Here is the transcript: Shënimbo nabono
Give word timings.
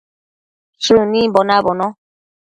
Shënimbo 0.83 1.41
nabono 1.49 1.85